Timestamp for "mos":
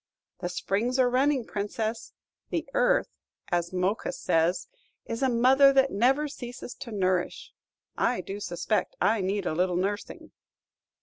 3.71-3.97